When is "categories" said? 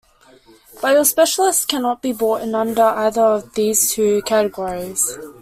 4.23-5.15